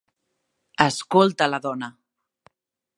Escolta 0.85 1.51
la 1.55 1.61
dona! 1.67 1.93